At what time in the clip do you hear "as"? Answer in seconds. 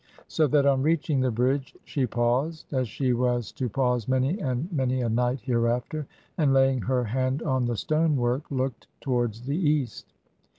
2.71-2.87